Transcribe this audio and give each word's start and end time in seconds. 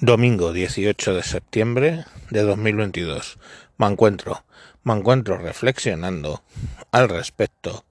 Domingo 0.00 0.52
18 0.52 1.14
de 1.14 1.22
septiembre 1.22 2.04
de 2.30 2.42
2022. 2.42 3.38
Me 3.78 3.86
encuentro, 3.86 4.44
me 4.82 4.92
encuentro 4.92 5.38
reflexionando 5.38 6.42
al 6.90 7.08
respecto 7.08 7.84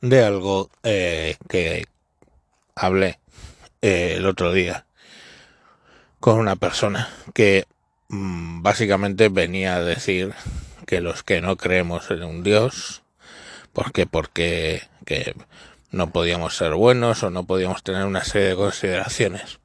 de 0.00 0.24
algo 0.24 0.70
eh, 0.82 1.36
que 1.48 1.86
hablé 2.74 3.20
eh, 3.80 4.14
el 4.16 4.26
otro 4.26 4.52
día 4.52 4.86
con 6.18 6.40
una 6.40 6.56
persona 6.56 7.08
que 7.32 7.66
mm, 8.08 8.62
básicamente 8.62 9.28
venía 9.28 9.76
a 9.76 9.84
decir 9.84 10.34
que 10.84 11.00
los 11.00 11.22
que 11.22 11.40
no 11.40 11.56
creemos 11.56 12.10
en 12.10 12.24
un 12.24 12.42
Dios, 12.42 13.02
porque 13.72 14.04
porque 14.04 14.82
que 15.04 15.36
no 15.92 16.10
podíamos 16.10 16.56
ser 16.56 16.74
buenos 16.74 17.22
o 17.22 17.30
no 17.30 17.46
podíamos 17.46 17.84
tener 17.84 18.04
una 18.04 18.24
serie 18.24 18.48
de 18.48 18.56
consideraciones. 18.56 19.60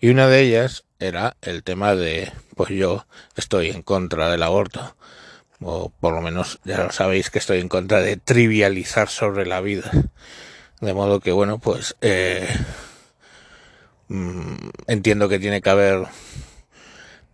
Y 0.00 0.08
una 0.08 0.28
de 0.28 0.40
ellas 0.40 0.85
era 0.98 1.36
el 1.42 1.62
tema 1.62 1.94
de, 1.94 2.32
pues 2.54 2.70
yo 2.70 3.06
estoy 3.36 3.70
en 3.70 3.82
contra 3.82 4.30
del 4.30 4.42
aborto, 4.42 4.96
o 5.60 5.90
por 6.00 6.14
lo 6.14 6.20
menos 6.20 6.58
ya 6.64 6.84
lo 6.84 6.92
sabéis 6.92 7.30
que 7.30 7.38
estoy 7.38 7.60
en 7.60 7.68
contra 7.68 8.00
de 8.00 8.16
trivializar 8.16 9.08
sobre 9.08 9.46
la 9.46 9.60
vida. 9.60 9.90
De 10.80 10.92
modo 10.92 11.20
que, 11.20 11.32
bueno, 11.32 11.58
pues 11.58 11.96
eh, 12.00 12.48
mm, 14.08 14.56
entiendo 14.86 15.28
que 15.28 15.38
tiene 15.38 15.62
que 15.62 15.70
haber 15.70 16.06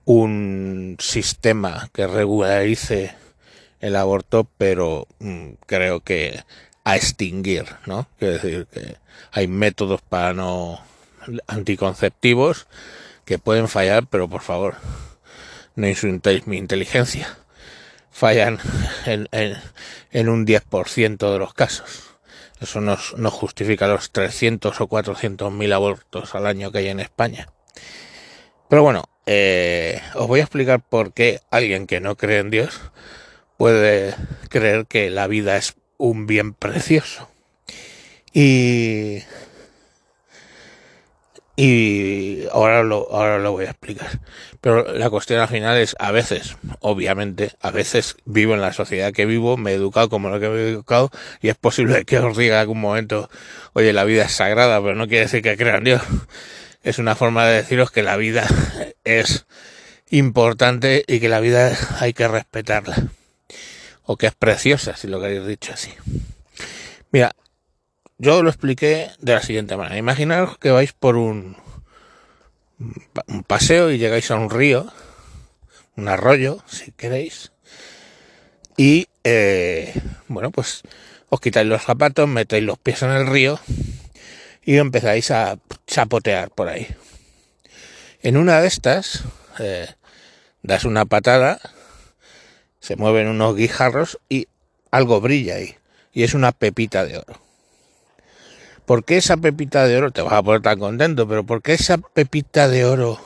un 0.05 0.97
sistema 1.01 1.89
que 1.93 2.07
regularice 2.07 3.15
el 3.81 3.97
aborto, 3.97 4.49
pero 4.59 5.07
mm, 5.19 5.53
creo 5.67 6.01
que 6.01 6.45
a 6.85 6.97
extinguir, 6.97 7.65
¿no? 7.87 8.09
Quiero 8.19 8.35
decir 8.35 8.67
que 8.73 8.97
hay 9.33 9.47
métodos 9.47 10.01
para 10.03 10.35
no 10.35 10.81
anticonceptivos 11.47 12.67
que 13.25 13.39
pueden 13.39 13.69
fallar, 13.69 14.07
pero 14.07 14.29
por 14.29 14.43
favor, 14.43 14.77
no 15.75 15.89
insultéis 15.89 16.47
mi 16.47 16.57
inteligencia. 16.57 17.39
Fallan 18.11 18.59
en, 19.07 19.29
en, 19.33 20.29
un 20.29 20.47
10% 20.47 21.33
de 21.33 21.39
los 21.39 21.55
casos. 21.55 22.15
Eso 22.61 22.81
no, 22.81 22.99
no 23.17 23.31
justifica 23.31 23.89
los 23.89 24.11
300 24.11 24.81
o 24.81 24.87
400 24.87 25.53
mil 25.53 25.73
abortos 25.73 26.35
al 26.35 26.47
año 26.47 26.71
que 26.71 26.79
hay 26.79 26.89
en 26.89 27.01
España. 27.01 27.49
Pero 28.69 28.83
bueno, 28.83 29.05
eh, 29.27 30.01
os 30.15 30.27
voy 30.27 30.41
a 30.41 30.45
explicar 30.45 30.81
por 30.81 31.13
qué 31.13 31.41
alguien 31.51 31.87
que 31.87 32.01
no 32.01 32.17
cree 32.17 32.39
en 32.39 32.51
Dios 32.51 32.81
puede 33.57 34.15
creer 34.49 34.87
que 34.87 35.11
la 35.11 35.27
vida 35.27 35.57
es 35.57 35.75
un 35.97 36.27
bien 36.27 36.55
precioso. 36.55 37.29
Y 38.33 39.23
y 41.55 42.45
ahora 42.51 42.83
lo, 42.83 43.09
ahora 43.13 43.39
lo 43.39 43.53
voy 43.53 43.67
a 43.67 43.71
explicar. 43.71 44.21
Pero 44.61 44.93
la 44.95 45.11
cuestión 45.11 45.41
al 45.41 45.49
final 45.49 45.77
es, 45.77 45.95
a 45.99 46.11
veces, 46.11 46.57
obviamente, 46.81 47.53
a 47.61 47.71
veces 47.71 48.17
vivo 48.25 48.55
en 48.55 48.61
la 48.61 48.73
sociedad 48.73 49.13
que 49.13 49.27
vivo, 49.27 49.57
me 49.57 49.73
he 49.73 49.75
educado 49.75 50.09
como 50.09 50.31
lo 50.31 50.41
que 50.41 50.49
me 50.49 50.57
he 50.57 50.71
educado, 50.71 51.11
y 51.41 51.49
es 51.49 51.57
posible 51.57 52.05
que 52.05 52.19
os 52.19 52.37
diga 52.37 52.57
en 52.57 52.61
algún 52.61 52.81
momento, 52.81 53.29
oye, 53.75 53.93
la 53.93 54.05
vida 54.05 54.25
es 54.25 54.33
sagrada, 54.33 54.81
pero 54.81 54.95
no 54.95 55.07
quiere 55.09 55.25
decir 55.25 55.43
que 55.43 55.57
crean 55.57 55.85
Dios. 55.85 56.03
Es 56.83 56.99
una 56.99 57.15
forma 57.15 57.47
de 57.47 57.57
deciros 57.57 57.91
que 57.91 58.03
la 58.03 58.17
vida 58.17 58.47
es 59.05 59.47
importante 60.11 61.05
y 61.07 61.21
que 61.21 61.29
la 61.29 61.41
vida 61.41 61.77
hay 62.01 62.13
que 62.13 62.29
respetarla. 62.29 62.97
O 64.05 64.17
que 64.17 64.27
es 64.27 64.35
preciosa, 64.35 64.97
si 64.97 65.07
lo 65.07 65.21
queréis 65.21 65.47
dicho 65.47 65.73
así. 65.73 65.93
Mira, 67.13 67.37
yo 68.19 68.43
lo 68.43 68.51
expliqué 68.51 69.11
de 69.19 69.35
la 69.35 69.43
siguiente 69.43 69.77
manera. 69.77 69.97
Imaginaos 69.99 70.59
que 70.59 70.71
vais 70.71 70.93
por 70.93 71.17
un, 71.17 71.57
paseo 73.47 73.91
y 73.91 73.99
llegáis 73.99 74.31
a 74.31 74.37
un 74.37 74.51
río, 74.51 74.93
un 75.97 76.09
arroyo, 76.09 76.63
si 76.67 76.93
queréis, 76.93 77.53
y 78.77 79.09
eh, 79.25 79.93
bueno, 80.29 80.51
pues 80.51 80.83
os 81.29 81.41
quitáis 81.41 81.67
los 81.67 81.83
zapatos, 81.83 82.29
metéis 82.29 82.65
los 82.65 82.79
pies 82.79 83.03
en 83.03 83.11
el 83.11 83.27
río 83.27 83.61
y 84.65 84.77
empezáis 84.77 85.31
a 85.31 85.59
chapotear 85.87 86.51
por 86.51 86.69
ahí. 86.69 86.89
En 88.23 88.37
una 88.37 88.61
de 88.61 88.69
estas, 88.69 89.25
eh, 89.59 89.89
das 90.63 90.85
una 90.85 91.05
patada, 91.05 91.61
se 92.81 92.97
mueven 92.97 93.29
unos 93.29 93.57
guijarros 93.57 94.19
y 94.29 94.49
algo 94.91 95.21
brilla 95.21 95.57
ahí, 95.57 95.77
y 96.13 96.23
es 96.23 96.35
una 96.35 96.53
pepita 96.53 97.05
de 97.05 97.19
oro. 97.19 97.52
¿Por 98.87 99.05
qué 99.05 99.19
esa 99.19 99.37
pepita 99.37 99.87
de 99.87 99.97
oro, 99.97 100.11
te 100.11 100.23
vas 100.23 100.33
a 100.33 100.43
poner 100.43 100.61
tan 100.61 100.79
contento, 100.79 101.29
pero 101.29 101.45
por 101.47 101.63
qué 101.63 101.75
esa 101.75 101.99
pepita 101.99 102.69
de 102.69 102.85
oro 102.85 103.21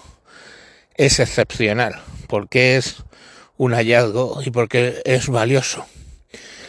es 0.96 1.18
excepcional? 1.18 2.02
¿Por 2.28 2.48
qué 2.48 2.76
es 2.76 2.96
un 3.56 3.72
hallazgo 3.72 4.42
y 4.44 4.50
por 4.50 4.68
qué 4.68 5.00
es 5.04 5.28
valioso? 5.28 5.86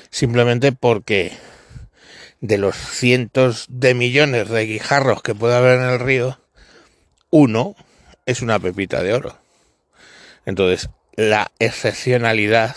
Simplemente 0.10 0.72
porque 0.72 1.34
de 2.40 2.58
los 2.58 2.76
cientos 2.78 3.66
de 3.70 3.94
millones 3.94 4.50
de 4.50 4.66
guijarros 4.66 5.22
que 5.22 5.36
puede 5.36 5.56
haber 5.56 5.80
en 5.80 5.90
el 5.90 6.00
río, 6.00 6.40
uno 7.30 7.76
es 8.26 8.42
una 8.42 8.58
pepita 8.58 9.04
de 9.04 9.14
oro. 9.14 9.38
Entonces, 10.46 10.90
la 11.18 11.52
excepcionalidad 11.60 12.76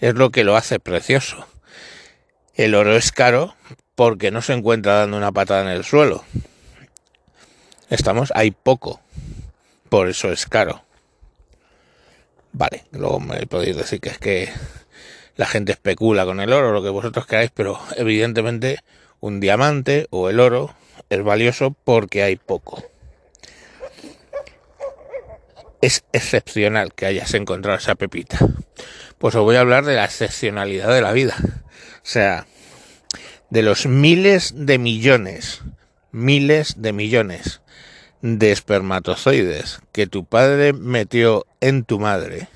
es 0.00 0.14
lo 0.14 0.30
que 0.30 0.42
lo 0.42 0.56
hace 0.56 0.80
precioso. 0.80 1.46
El 2.54 2.74
oro 2.74 2.96
es 2.96 3.12
caro 3.12 3.54
porque 3.94 4.30
no 4.30 4.42
se 4.42 4.52
encuentra 4.52 4.94
dando 4.94 5.16
una 5.16 5.32
patada 5.32 5.62
en 5.62 5.68
el 5.76 5.84
suelo. 5.84 6.24
Estamos, 7.90 8.32
hay 8.34 8.50
poco, 8.50 9.00
por 9.88 10.08
eso 10.08 10.32
es 10.32 10.46
caro. 10.46 10.82
Vale, 12.52 12.84
luego 12.92 13.20
me 13.20 13.46
podéis 13.46 13.76
decir 13.76 14.00
que 14.00 14.08
es 14.10 14.18
que 14.18 14.50
la 15.36 15.46
gente 15.46 15.72
especula 15.72 16.24
con 16.24 16.40
el 16.40 16.52
oro, 16.52 16.72
lo 16.72 16.82
que 16.82 16.88
vosotros 16.90 17.26
queráis, 17.26 17.50
pero 17.54 17.78
evidentemente 17.96 18.78
un 19.20 19.40
diamante 19.40 20.06
o 20.10 20.28
el 20.28 20.40
oro 20.40 20.74
es 21.08 21.22
valioso 21.22 21.74
porque 21.84 22.22
hay 22.22 22.36
poco. 22.36 22.82
Es 25.80 26.04
excepcional 26.12 26.94
que 26.94 27.06
hayas 27.06 27.34
encontrado 27.34 27.78
esa 27.78 27.94
pepita. 27.94 28.38
Pues 29.18 29.34
os 29.34 29.42
voy 29.42 29.56
a 29.56 29.60
hablar 29.60 29.84
de 29.84 29.96
la 29.96 30.04
excepcionalidad 30.04 30.92
de 30.92 31.02
la 31.02 31.12
vida. 31.12 31.36
O 31.38 32.04
sea, 32.06 32.46
de 33.52 33.60
los 33.60 33.84
miles 33.84 34.54
de 34.56 34.78
millones, 34.78 35.60
miles 36.10 36.76
de 36.78 36.94
millones 36.94 37.60
de 38.22 38.50
espermatozoides 38.50 39.80
que 39.92 40.06
tu 40.06 40.24
padre 40.24 40.72
metió 40.72 41.44
en 41.60 41.84
tu 41.84 41.98
madre 41.98 42.48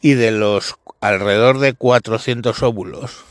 y 0.00 0.14
de 0.14 0.30
los 0.30 0.76
alrededor 1.02 1.58
de 1.58 1.74
400 1.74 2.62
óvulos 2.62 3.26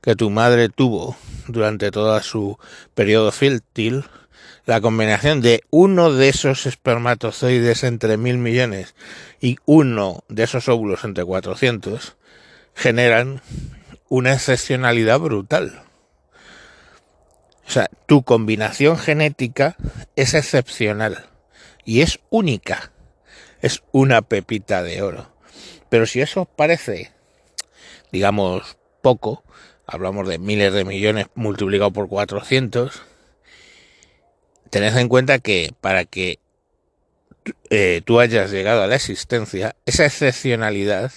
que 0.00 0.14
tu 0.14 0.30
madre 0.30 0.68
tuvo 0.68 1.16
durante 1.48 1.90
toda 1.90 2.22
su 2.22 2.60
periodo 2.94 3.32
fértil, 3.32 4.04
la 4.66 4.80
combinación 4.80 5.40
de 5.40 5.64
uno 5.70 6.12
de 6.12 6.28
esos 6.28 6.66
espermatozoides 6.66 7.82
entre 7.82 8.18
mil 8.18 8.38
millones 8.38 8.94
y 9.40 9.56
uno 9.64 10.22
de 10.28 10.44
esos 10.44 10.68
óvulos 10.68 11.02
entre 11.02 11.24
400 11.24 12.14
generan 12.76 13.42
una 14.08 14.34
excepcionalidad 14.34 15.18
brutal. 15.18 15.87
Sea, 17.78 17.90
tu 18.06 18.24
combinación 18.24 18.98
genética 18.98 19.76
es 20.16 20.34
excepcional 20.34 21.26
y 21.84 22.00
es 22.00 22.18
única. 22.28 22.90
Es 23.62 23.84
una 23.92 24.20
pepita 24.20 24.82
de 24.82 25.00
oro. 25.00 25.32
Pero 25.88 26.04
si 26.04 26.20
eso 26.20 26.42
os 26.42 26.48
parece, 26.48 27.12
digamos, 28.10 28.78
poco, 29.00 29.44
hablamos 29.86 30.26
de 30.26 30.40
miles 30.40 30.72
de 30.72 30.84
millones 30.84 31.28
multiplicado 31.36 31.92
por 31.92 32.08
400, 32.08 33.00
tened 34.70 34.96
en 34.96 35.08
cuenta 35.08 35.38
que 35.38 35.72
para 35.80 36.04
que 36.04 36.40
eh, 37.70 38.02
tú 38.04 38.18
hayas 38.18 38.50
llegado 38.50 38.82
a 38.82 38.88
la 38.88 38.96
existencia, 38.96 39.76
esa 39.86 40.04
excepcionalidad 40.04 41.12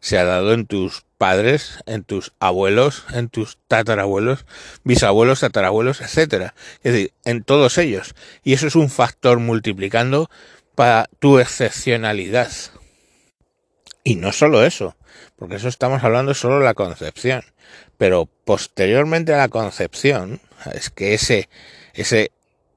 se 0.00 0.18
ha 0.18 0.24
dado 0.24 0.52
en 0.52 0.66
tus 0.66 1.04
padres, 1.18 1.80
en 1.86 2.04
tus 2.04 2.32
abuelos, 2.38 3.04
en 3.12 3.28
tus 3.28 3.58
tatarabuelos, 3.68 4.46
bisabuelos, 4.84 5.40
tatarabuelos, 5.40 6.00
etcétera. 6.00 6.54
Es 6.82 6.92
decir, 6.92 7.12
en 7.24 7.42
todos 7.42 7.78
ellos. 7.78 8.14
Y 8.44 8.52
eso 8.52 8.66
es 8.66 8.76
un 8.76 8.88
factor 8.88 9.38
multiplicando 9.40 10.30
para 10.74 11.08
tu 11.18 11.40
excepcionalidad. 11.40 12.50
Y 14.04 14.14
no 14.14 14.32
solo 14.32 14.64
eso, 14.64 14.96
porque 15.36 15.56
eso 15.56 15.68
estamos 15.68 16.04
hablando 16.04 16.34
solo 16.34 16.58
de 16.58 16.64
la 16.64 16.74
concepción. 16.74 17.42
Pero 17.96 18.28
posteriormente 18.44 19.34
a 19.34 19.38
la 19.38 19.48
concepción, 19.48 20.40
es 20.72 20.90
que 20.90 21.14
ese, 21.14 21.48
ese 21.94 22.30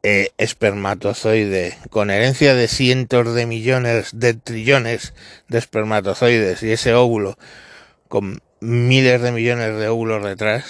eh, 0.04 0.32
espermatozoide 0.38 1.78
con 1.90 2.10
herencia 2.10 2.56
de 2.56 2.68
cientos 2.68 3.34
de 3.36 3.46
millones 3.46 4.12
de 4.14 4.34
trillones 4.34 5.14
de 5.48 5.60
espermatozoides 5.60 6.64
y 6.64 6.72
ese 6.72 6.94
óvulo 6.94 7.38
con 8.08 8.42
miles 8.60 9.22
de 9.22 9.32
millones 9.32 9.78
de 9.78 9.88
óvulos 9.88 10.24
detrás, 10.24 10.66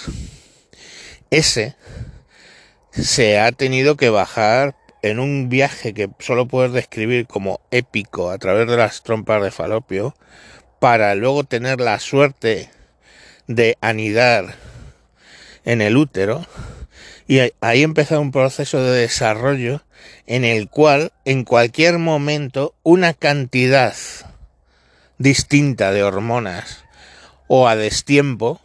ese 1.30 1.76
se 2.90 3.38
ha 3.38 3.52
tenido 3.52 3.96
que 3.96 4.10
bajar 4.10 4.76
en 5.02 5.18
un 5.18 5.48
viaje 5.48 5.94
que 5.94 6.08
solo 6.18 6.46
puedes 6.46 6.72
describir 6.72 7.26
como 7.26 7.60
épico 7.70 8.30
a 8.30 8.38
través 8.38 8.68
de 8.68 8.76
las 8.76 9.02
trompas 9.02 9.42
de 9.42 9.50
falopio, 9.50 10.14
para 10.78 11.14
luego 11.14 11.44
tener 11.44 11.80
la 11.80 11.98
suerte 11.98 12.70
de 13.46 13.76
anidar 13.80 14.54
en 15.64 15.80
el 15.80 15.96
útero, 15.96 16.46
y 17.26 17.40
ahí 17.60 17.82
empezó 17.82 18.20
un 18.20 18.32
proceso 18.32 18.82
de 18.82 19.00
desarrollo 19.00 19.82
en 20.26 20.44
el 20.44 20.68
cual 20.68 21.12
en 21.24 21.44
cualquier 21.44 21.98
momento 21.98 22.74
una 22.82 23.14
cantidad 23.14 23.94
distinta 25.18 25.92
de 25.92 26.02
hormonas 26.02 26.84
o 27.46 27.68
a 27.68 27.76
destiempo, 27.76 28.60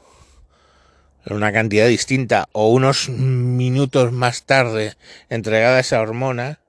una 1.25 1.51
cantidad 1.51 1.87
distinta 1.87 2.47
o 2.51 2.69
unos 2.69 3.09
minutos 3.09 4.11
más 4.11 4.43
tarde 4.43 4.95
entregada 5.29 5.79
esa 5.79 6.01
hormona, 6.01 6.59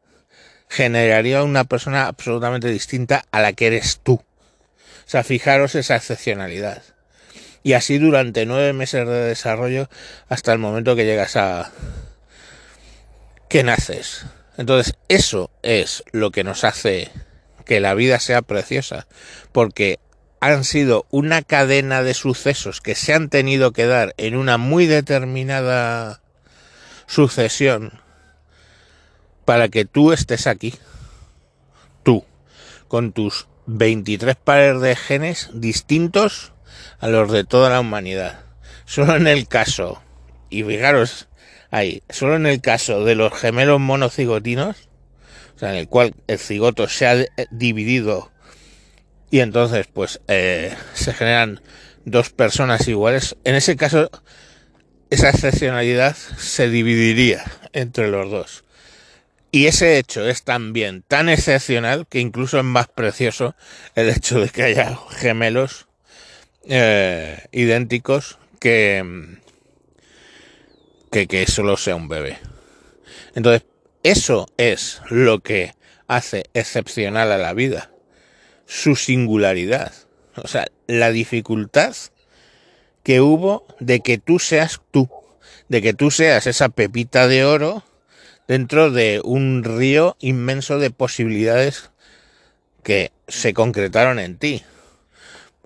generaría 0.69 1.43
una 1.43 1.64
persona 1.64 2.06
absolutamente 2.06 2.69
distinta 2.69 3.25
a 3.31 3.40
la 3.40 3.52
que 3.52 3.69
eres 3.69 4.00
tú. 4.02 4.14
O 4.14 5.11
sea, 5.11 5.25
fijaros 5.25 5.75
esa 5.75 5.96
excepcionalidad. 5.96 6.82
Y 7.69 7.75
así 7.75 7.99
durante 7.99 8.47
nueve 8.47 8.73
meses 8.73 9.06
de 9.06 9.25
desarrollo 9.25 9.91
hasta 10.31 10.55
el 10.55 10.59
momento 10.59 10.97
que 10.97 11.05
llegas 11.05 11.37
a... 11.37 11.70
que 13.50 13.62
naces. 13.62 14.25
Entonces, 14.56 14.94
eso 15.09 15.50
es 15.62 16.03
lo 16.12 16.31
que 16.31 16.44
nos 16.44 16.65
hace 16.65 17.11
que 17.67 17.81
la 17.81 17.93
vida 17.93 18.20
sea 18.20 18.41
preciosa, 18.41 19.06
porque 19.53 19.99
han 20.41 20.65
sido 20.65 21.05
una 21.11 21.43
cadena 21.43 22.03
de 22.03 22.15
sucesos 22.15 22.81
que 22.81 22.94
se 22.94 23.12
han 23.12 23.29
tenido 23.29 23.75
que 23.75 23.85
dar 23.85 24.14
en 24.17 24.35
una 24.35 24.56
muy 24.56 24.87
determinada 24.87 26.23
sucesión 27.06 28.00
para 29.44 29.69
que 29.69 29.85
tú 29.85 30.12
estés 30.12 30.47
aquí, 30.47 30.73
tú, 32.03 32.25
con 32.88 33.12
tus 33.12 33.47
23 33.67 34.37
pares 34.37 34.81
de 34.81 34.97
genes 34.97 35.50
distintos 35.53 36.55
a 37.01 37.09
los 37.09 37.31
de 37.33 37.45
toda 37.45 37.71
la 37.71 37.81
humanidad. 37.81 38.41
Solo 38.85 39.17
en 39.17 39.27
el 39.27 39.49
caso, 39.49 40.03
y 40.51 40.63
fijaros 40.63 41.29
ahí, 41.71 42.03
solo 42.09 42.37
en 42.37 42.47
el 42.47 42.61
caso 42.61 43.05
de 43.05 43.15
los 43.15 43.33
gemelos 43.33 43.81
monocigotinos, 43.81 44.89
o 45.57 45.59
sea, 45.59 45.71
en 45.71 45.77
el 45.77 45.89
cual 45.89 46.15
el 46.27 46.39
cigoto 46.39 46.89
se 46.89 47.07
ha 47.07 47.17
dividido 47.51 48.31
y 49.31 49.41
entonces 49.41 49.87
pues 49.93 50.21
eh, 50.29 50.75
se 50.95 51.13
generan 51.13 51.61
dos 52.05 52.31
personas 52.31 52.89
iguales, 52.89 53.37
en 53.45 53.55
ese 53.55 53.77
caso 53.77 54.11
esa 55.11 55.31
excepcionalidad 55.31 56.17
se 56.17 56.69
dividiría 56.69 57.45
entre 57.73 58.09
los 58.09 58.31
dos. 58.31 58.65
Y 59.51 59.67
ese 59.67 59.99
hecho 59.99 60.29
es 60.29 60.43
también 60.43 61.03
tan 61.09 61.31
excepcional 61.31 62.07
que 62.07 62.21
incluso 62.21 62.59
es 62.59 62.65
más 62.65 62.89
precioso 62.89 63.55
el 63.95 64.11
hecho 64.11 64.41
de 64.41 64.51
que 64.51 64.63
haya 64.63 64.99
gemelos 65.11 65.88
eh, 66.69 67.47
idénticos 67.50 68.38
que, 68.61 69.38
que, 71.11 71.26
que 71.26 71.47
solo 71.47 71.76
sea 71.76 71.97
un 71.97 72.09
bebé. 72.09 72.38
Entonces, 73.35 73.67
eso 74.03 74.47
es 74.56 75.00
lo 75.11 75.41
que 75.41 75.75
hace 76.06 76.44
excepcional 76.55 77.32
a 77.32 77.38
la 77.38 77.53
vida, 77.53 77.91
su 78.67 78.97
singularidad, 78.97 79.93
o 80.37 80.47
sea, 80.47 80.67
la 80.87 81.11
dificultad 81.11 81.94
que 83.03 83.21
hubo 83.21 83.67
de 83.81 84.00
que 84.00 84.19
tú 84.19 84.38
seas 84.38 84.81
tú, 84.91 85.09
de 85.69 85.82
que 85.82 85.94
tú 85.94 86.11
seas 86.11 86.47
esa 86.47 86.69
pepita 86.69 87.26
de 87.29 87.44
oro 87.44 87.82
dentro 88.47 88.91
de 88.91 89.21
un 89.25 89.64
río 89.64 90.17
inmenso 90.21 90.79
de 90.79 90.91
posibilidades 90.91 91.91
que 92.82 93.12
se 93.26 93.53
concretaron 93.53 94.19
en 94.19 94.38
ti. 94.38 94.62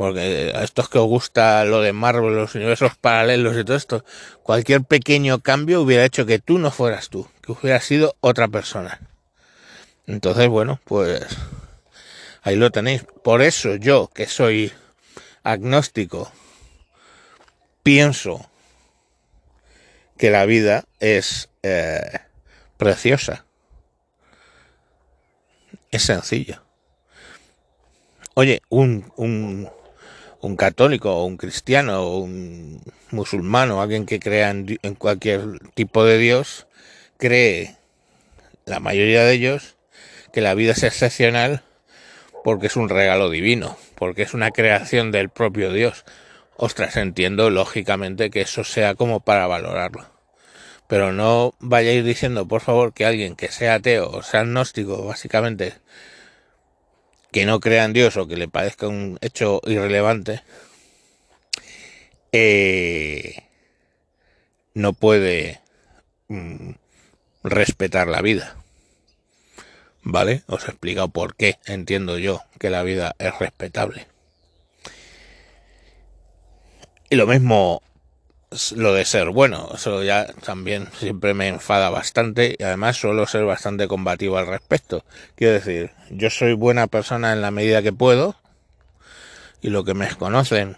Porque 0.03 0.51
a 0.53 0.65
estos 0.65 0.89
que 0.89 0.99
os 0.99 1.07
gusta 1.07 1.65
lo 1.65 1.81
de 1.81 1.93
Marvel, 1.93 2.35
los 2.35 2.57
universos 2.57 2.97
paralelos 2.97 3.57
y 3.57 3.63
todo 3.63 3.77
esto, 3.77 4.05
cualquier 4.43 4.83
pequeño 4.83 5.39
cambio 5.39 5.81
hubiera 5.81 6.05
hecho 6.05 6.27
que 6.27 6.41
tú 6.41 6.59
no 6.59 6.73
fueras 6.73 7.09
tú, 7.09 7.29
que 7.41 7.53
hubiera 7.53 7.81
sido 7.81 8.17
otra 8.19 8.49
persona. 8.49 9.01
Entonces, 10.09 10.49
bueno, 10.49 10.81
pues 10.87 11.25
ahí 12.43 12.57
lo 12.57 12.73
tenéis. 12.73 13.05
Por 13.23 13.43
eso 13.43 13.77
yo, 13.77 14.11
que 14.13 14.27
soy 14.27 14.73
agnóstico, 15.45 16.33
pienso 17.85 18.51
que 20.19 20.31
la 20.31 20.47
vida 20.47 20.85
es 20.99 21.49
eh, 21.63 22.19
preciosa. 22.77 23.45
Es 25.93 26.03
sencillo. 26.03 26.61
Oye, 28.35 28.63
un, 28.69 29.13
un, 29.15 29.71
un 30.43 30.57
católico 30.57 31.15
o 31.15 31.25
un 31.25 31.39
cristiano 31.39 32.03
o 32.03 32.19
un 32.19 32.83
musulmano, 33.11 33.81
alguien 33.81 34.05
que 34.05 34.21
crea 34.21 34.51
en, 34.51 34.79
en, 34.83 34.95
cualquier 34.95 35.61
tipo 35.75 36.05
de 36.05 36.19
Dios, 36.19 36.67
cree, 37.17 37.77
la 38.67 38.81
mayoría 38.81 39.25
de 39.25 39.33
ellos, 39.33 39.77
que 40.33 40.41
la 40.41 40.55
vida 40.55 40.73
es 40.73 40.83
excepcional 40.83 41.63
porque 42.43 42.67
es 42.67 42.77
un 42.77 42.89
regalo 42.89 43.31
divino, 43.31 43.77
porque 43.95 44.23
es 44.23 44.35
una 44.35 44.51
creación 44.51 45.13
del 45.13 45.31
propio 45.31 45.73
Dios. 45.73 46.05
Ostras, 46.57 46.97
entiendo 46.97 47.51
lógicamente 47.51 48.31
que 48.31 48.41
eso 48.41 48.65
sea 48.65 48.95
como 48.95 49.21
para 49.21 49.47
valorarlo. 49.47 50.07
Pero 50.89 51.13
no 51.13 51.55
vayáis 51.61 52.05
diciendo, 52.05 52.47
por 52.49 52.61
favor, 52.61 52.93
que 52.93 53.07
alguien 53.07 53.37
que 53.37 53.49
sea 53.49 53.75
ateo 53.75 54.11
o 54.11 54.23
sea 54.23 54.41
agnóstico, 54.41 55.07
básicamente, 55.07 55.75
que 57.33 57.47
no 57.47 57.61
crea 57.61 57.85
en 57.85 57.95
Dios 57.95 58.17
o 58.17 58.29
que 58.29 58.37
le 58.37 58.47
parezca 58.47 58.87
un 58.87 59.19
hecho 59.23 59.61
irrelevante, 59.67 60.43
eh, 62.31 63.43
no 64.75 64.93
puede 64.93 65.61
mm, 66.29 66.73
respetar 67.43 68.07
la 68.07 68.21
vida. 68.21 68.57
¿Vale? 70.03 70.43
Os 70.47 70.65
he 70.67 70.71
explicado 70.71 71.09
por 71.09 71.35
qué 71.37 71.59
entiendo 71.65 72.19
yo 72.19 72.43
que 72.59 72.71
la 72.71 72.83
vida 72.83 73.15
es 73.19 73.39
respetable. 73.39 74.07
Y 77.09 77.17
lo 77.17 77.27
mismo 77.27 77.83
lo 78.77 78.95
de 78.95 79.05
ser 79.05 79.31
bueno, 79.31 79.71
eso 79.75 80.03
ya 80.03 80.27
también 80.45 80.89
siempre 80.99 81.35
me 81.35 81.49
enfada 81.49 81.91
bastante 81.91 82.57
y 82.59 82.63
además 82.63 82.97
suelo 82.97 83.27
ser 83.27 83.45
bastante 83.45 83.89
combativo 83.89 84.39
al 84.39 84.47
respecto. 84.47 85.05
Quiero 85.35 85.55
decir, 85.55 85.91
yo 86.11 86.31
soy 86.31 86.55
buena 86.55 86.87
persona 86.87 87.33
en 87.33 87.41
la 87.41 87.51
medida 87.51 87.83
que 87.83 87.93
puedo 87.93 88.37
y 89.61 89.71
lo 89.71 89.85
que 89.85 89.95
me 89.95 90.09
conocen 90.17 90.77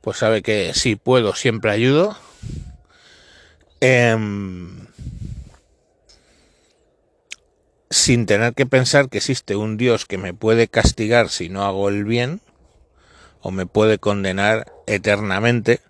pues 0.00 0.18
sabe 0.18 0.42
que 0.42 0.72
si 0.74 0.96
puedo 0.96 1.34
siempre 1.34 1.70
ayudo. 1.70 2.16
Eh, 3.80 4.16
sin 7.94 8.26
tener 8.26 8.54
que 8.54 8.66
pensar 8.66 9.08
que 9.08 9.18
existe 9.18 9.54
un 9.54 9.76
Dios 9.76 10.04
que 10.04 10.18
me 10.18 10.34
puede 10.34 10.66
castigar 10.66 11.28
si 11.28 11.48
no 11.48 11.64
hago 11.64 11.88
el 11.88 12.04
bien 12.04 12.40
o 13.40 13.52
me 13.52 13.66
puede 13.66 13.98
condenar 13.98 14.72
eternamente 14.86 15.80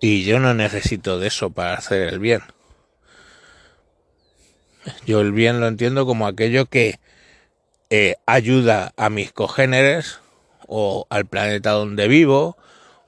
y 0.00 0.24
yo 0.24 0.38
no 0.38 0.54
necesito 0.54 1.18
de 1.18 1.28
eso 1.28 1.50
para 1.50 1.74
hacer 1.74 2.08
el 2.08 2.18
bien. 2.18 2.42
Yo 5.06 5.20
el 5.20 5.32
bien 5.32 5.60
lo 5.60 5.66
entiendo 5.66 6.06
como 6.06 6.26
aquello 6.26 6.66
que 6.66 6.98
eh, 7.90 8.16
ayuda 8.26 8.92
a 8.96 9.08
mis 9.08 9.32
cogéneres 9.32 10.20
o 10.66 11.06
al 11.10 11.26
planeta 11.26 11.70
donde 11.70 12.08
vivo 12.08 12.56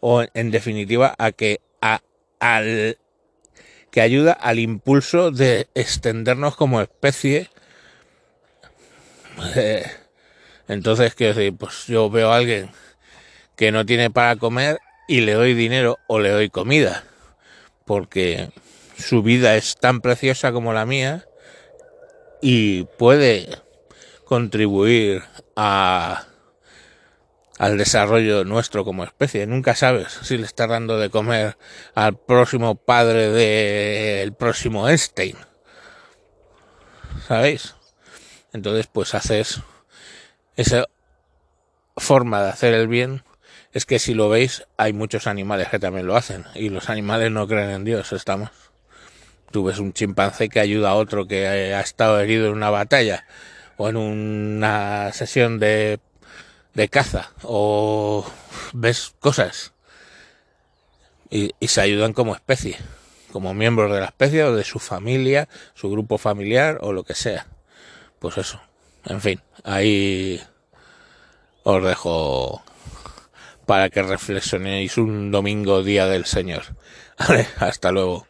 o 0.01 0.25
en 0.33 0.51
definitiva 0.51 1.15
a 1.19 1.33
que 1.33 1.61
a, 1.81 2.01
al 2.41 2.99
que 3.91 4.01
ayuda 4.01 4.33
al 4.33 4.59
impulso 4.59 5.31
de 5.31 5.69
extendernos 5.75 6.57
como 6.57 6.81
especie. 6.81 7.51
Eh, 9.55 9.85
entonces, 10.69 11.15
quiero 11.15 11.35
decir, 11.35 11.57
pues 11.57 11.87
yo 11.87 12.11
veo 12.11 12.33
a 12.33 12.37
alguien 12.37 12.71
que 13.57 13.73
no 13.73 13.87
tiene 13.87 14.11
para 14.11 14.37
comer 14.37 14.79
y 15.09 15.21
le 15.21 15.35
doy 15.35 15.55
dinero 15.55 15.99
o 16.07 16.19
le 16.19 16.31
doy 16.31 16.51
comida, 16.51 17.05
porque 17.85 18.51
su 18.99 19.23
vida 19.23 19.57
es 19.57 19.77
tan 19.77 20.01
preciosa 20.01 20.53
como 20.53 20.73
la 20.73 20.87
mía 20.87 21.27
y 22.41 22.85
puede 22.99 23.49
contribuir 24.25 25.23
a 25.55 26.27
al 27.59 27.79
desarrollo 27.79 28.45
nuestro 28.45 28.85
como 28.85 29.05
especie. 29.05 29.47
Nunca 29.47 29.75
sabes 29.75 30.13
si 30.23 30.37
le 30.37 30.45
está 30.45 30.67
dando 30.67 30.99
de 30.99 31.11
comer 31.11 31.57
al 31.95 32.19
próximo 32.19 32.75
padre 32.75 33.31
del 33.31 34.35
próximo 34.35 34.89
Einstein. 34.89 35.37
¿Sabéis? 37.27 37.75
Entonces, 38.53 38.87
pues 38.87 39.15
haces 39.15 39.61
esa 40.57 40.87
forma 41.97 42.43
de 42.43 42.51
hacer 42.51 42.75
el 42.75 42.89
bien 42.89 43.23
es 43.73 43.87
que 43.87 43.99
si 43.99 44.15
lo 44.15 44.29
veis, 44.29 44.67
hay 44.77 44.93
muchos 44.93 45.27
animales 45.27 45.69
que 45.69 45.79
también 45.79 46.07
lo 46.07 46.17
hacen. 46.17 46.45
Y 46.55 46.69
los 46.69 46.89
animales 46.89 47.31
no 47.31 47.47
creen 47.47 47.71
en 47.71 47.85
Dios, 47.85 48.13
estamos. 48.13 48.51
Tú 49.51 49.65
ves 49.65 49.79
un 49.79 49.93
chimpancé 49.93 50.49
que 50.49 50.61
ayuda 50.61 50.91
a 50.91 50.95
otro 50.95 51.27
que 51.27 51.47
ha 51.47 51.81
estado 51.81 52.21
herido 52.21 52.47
en 52.47 52.53
una 52.53 52.71
batalla 52.71 53.27
o 53.77 53.89
en 53.89 53.97
una 53.97 55.13
sesión 55.13 55.59
de, 55.59 56.01
de 56.75 56.89
caza 56.89 57.31
o 57.43 58.27
ves 58.73 59.15
cosas 59.21 59.73
y, 61.31 61.53
y 61.61 61.69
se 61.69 61.81
ayudan 61.81 62.13
como 62.13 62.35
especie, 62.35 62.77
como 63.33 63.55
miembros 63.55 63.93
de 63.93 64.01
la 64.01 64.07
especie 64.07 64.45
o 64.45 64.55
de 64.55 64.65
su 64.65 64.79
familia, 64.79 65.49
su 65.75 65.91
grupo 65.91 66.19
familiar 66.19 66.79
o 66.83 66.93
lo 66.93 67.05
que 67.05 67.15
sea. 67.15 67.47
Pues 68.19 68.39
eso, 68.39 68.61
en 69.05 69.21
fin, 69.21 69.41
ahí 69.65 70.41
os 71.63 71.85
dejo 71.85 72.63
para 73.67 73.91
que 73.91 74.03
reflexionéis 74.03 74.97
un 74.97 75.31
domingo 75.31 75.83
día 75.83 76.07
del 76.07 76.25
Señor. 76.25 76.63
Hasta 77.59 77.91
luego. 77.91 78.27